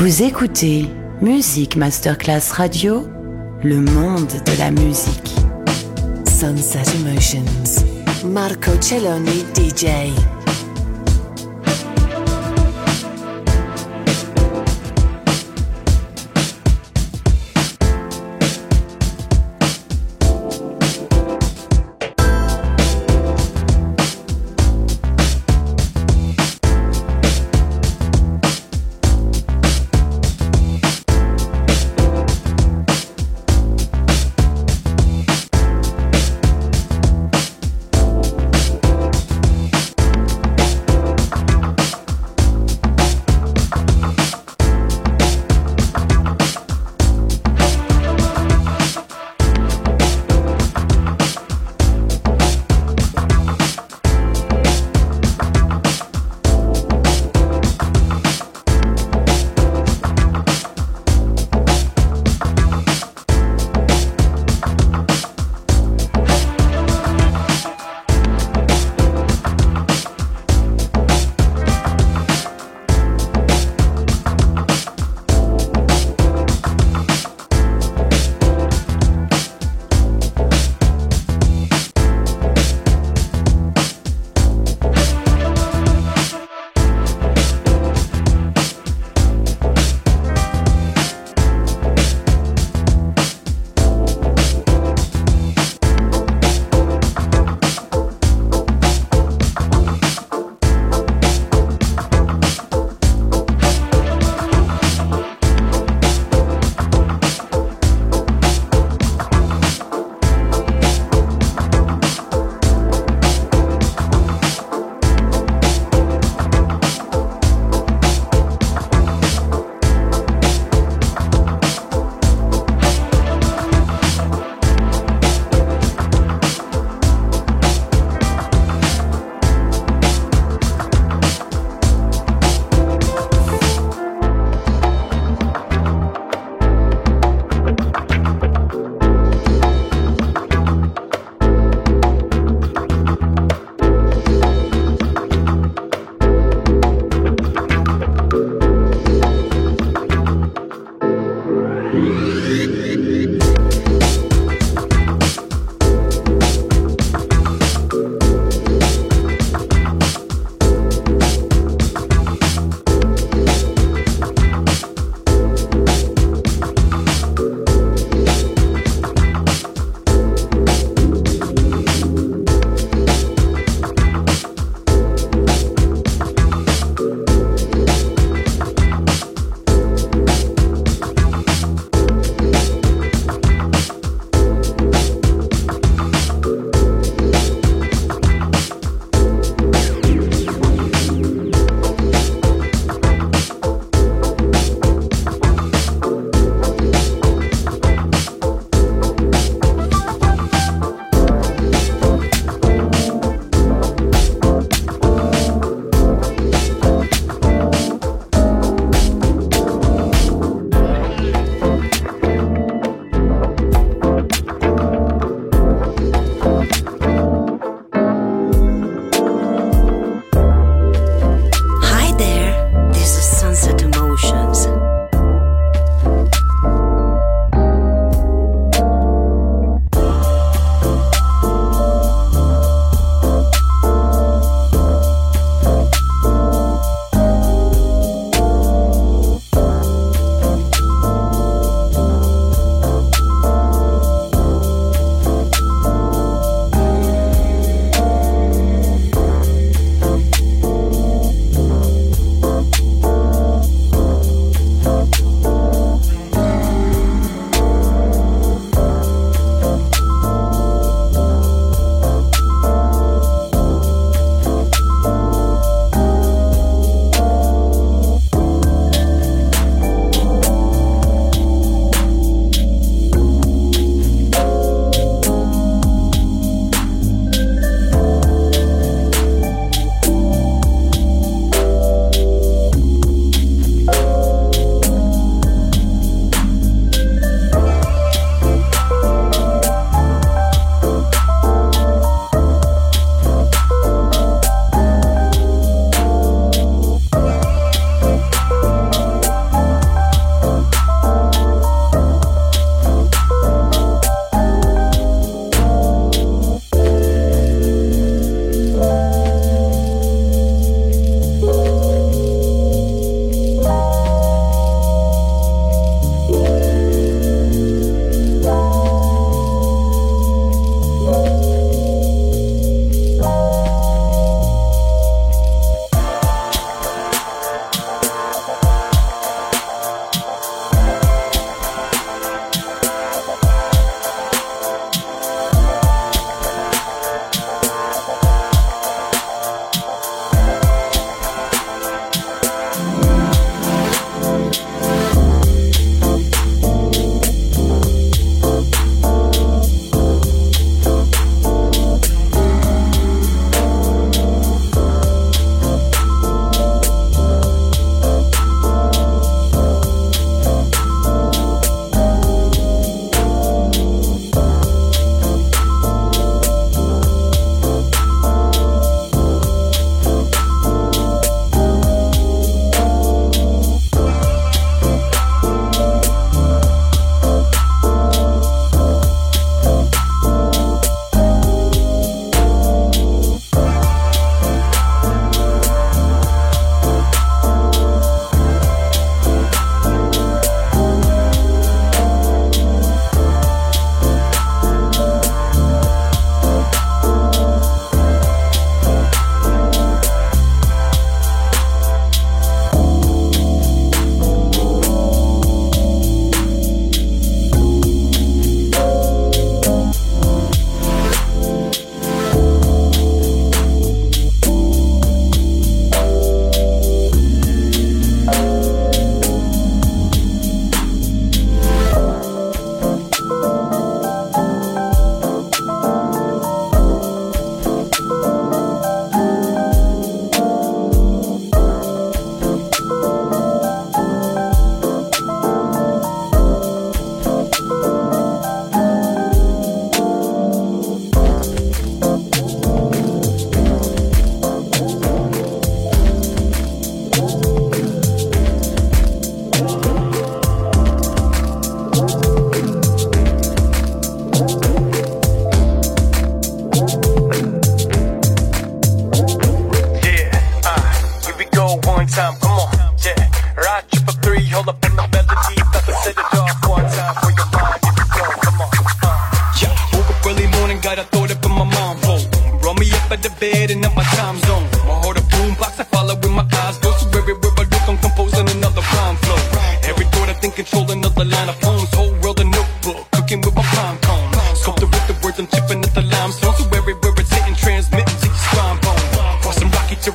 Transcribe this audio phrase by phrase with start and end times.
[0.00, 0.86] Vous écoutez
[1.20, 3.06] Musique Masterclass Radio,
[3.62, 5.34] le monde de la musique.
[6.26, 7.84] Sunset Emotions,
[8.24, 10.39] Marco Celloni DJ.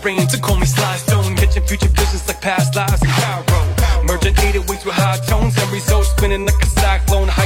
[0.05, 1.35] brain to call me Sly Stone.
[1.35, 3.43] Catching future visions like past lives in Cairo.
[4.05, 7.27] Merging 808s with high tones and results spinning like a cyclone.
[7.27, 7.44] High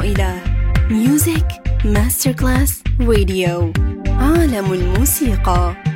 [0.00, 0.34] إلى
[0.90, 1.46] ميوزك
[1.84, 3.72] ماستر كلاس راديو
[4.08, 5.87] عالم الموسيقى.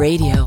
[0.00, 0.39] Radio,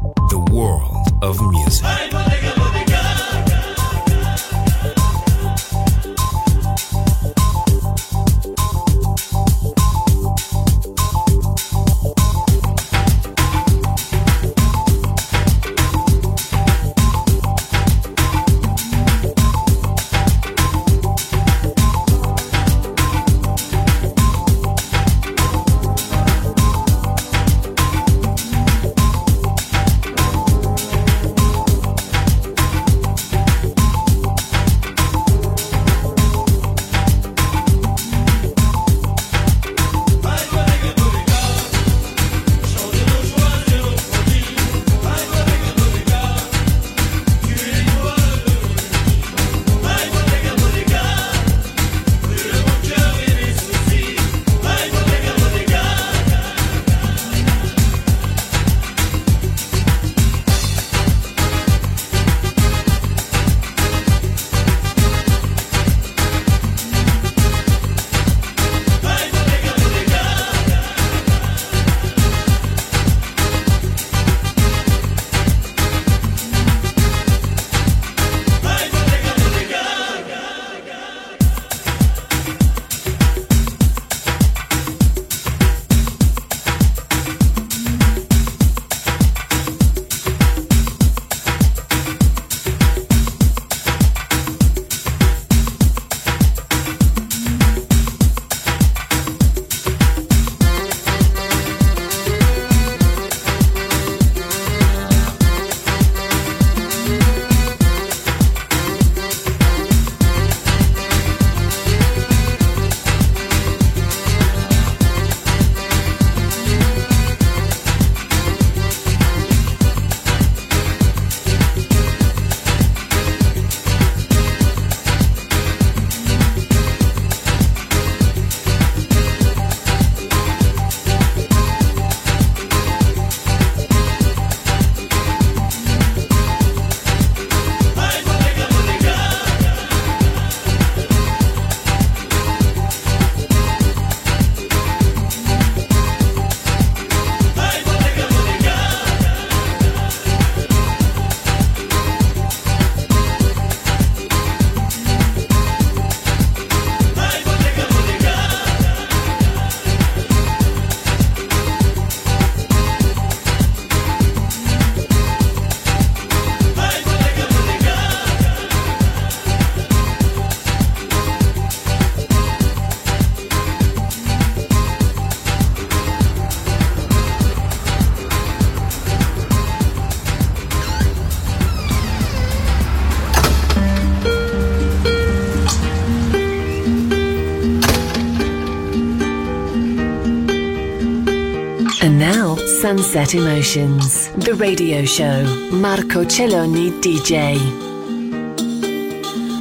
[192.94, 195.44] Sunset Emotions, the radio show.
[195.72, 197.58] Marco Celloni DJ.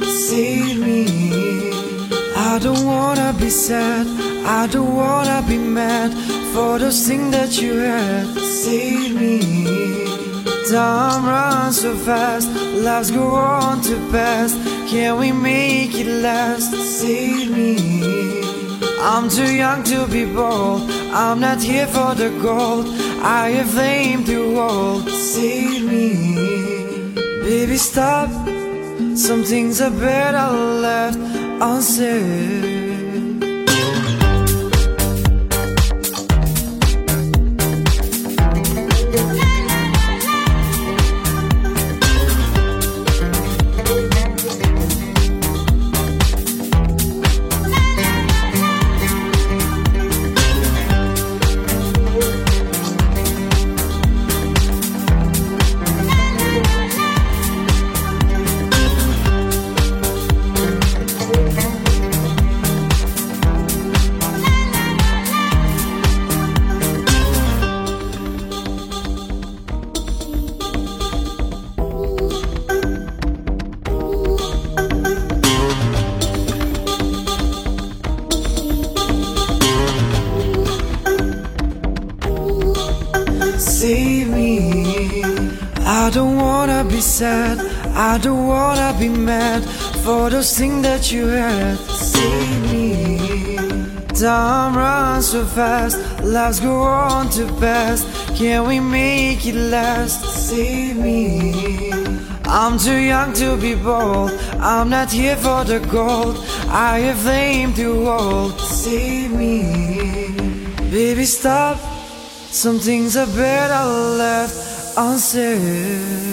[0.05, 1.07] See me.
[2.35, 4.05] I don't wanna be sad.
[4.45, 6.11] I don't wanna be mad
[6.53, 8.27] for those things that you had.
[8.37, 9.39] See me.
[10.69, 12.47] Time runs so fast.
[12.87, 14.53] Lives go on to pass.
[14.91, 16.71] Can we make it last?
[16.75, 17.77] See me.
[19.01, 21.02] I'm too young to be bold.
[21.15, 22.87] I'm not here for the gold.
[23.21, 25.07] I have aimed to hold.
[25.09, 27.13] Save me.
[27.43, 28.29] Baby, stop.
[29.15, 30.51] Some things are better
[30.81, 31.19] left
[31.61, 32.72] unsaid.
[87.95, 89.63] I don't wanna be mad
[90.03, 91.77] for those things that you had.
[91.77, 93.13] Save me.
[94.19, 95.97] Time runs so fast.
[96.23, 98.07] Lives go on too fast.
[98.35, 100.25] Can we make it last?
[100.25, 101.91] Save me.
[102.45, 104.31] I'm too young to be bold.
[104.59, 106.37] I'm not here for the gold.
[106.69, 108.59] I have aimed to hold.
[108.59, 110.33] Save me.
[110.89, 111.77] Baby, stop.
[112.49, 113.83] Some things are better
[114.17, 116.32] left unsaid.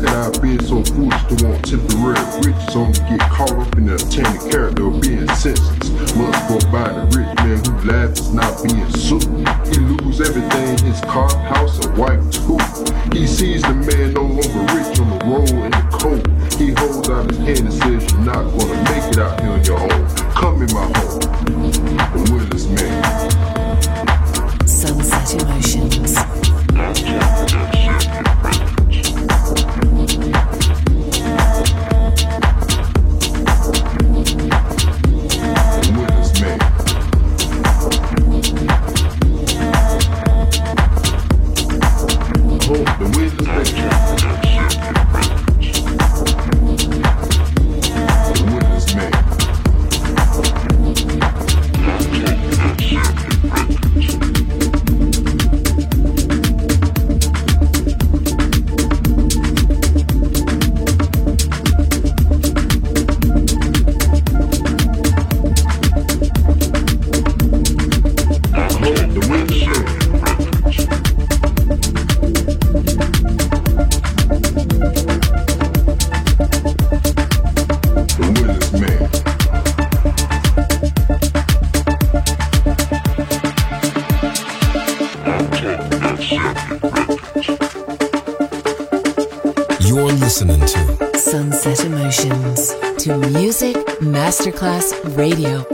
[0.00, 2.74] That I've been so foolish to want temporary riches?
[2.74, 6.16] Only get caught up in the obtaining character of being senseless.
[6.16, 9.20] Must go by the rich man who laughs is not being sued.
[9.68, 12.56] He lose everything, his car, house, and wife too.
[13.12, 16.24] He sees the man no longer rich on the road in the cold.
[16.56, 19.64] He holds out his hand and says, You're not gonna make it out here on
[19.64, 20.08] your own.
[20.32, 21.20] Come in my home,
[22.16, 23.04] the witness man.
[24.66, 26.16] Sunset Emotions.
[95.20, 95.69] Radio.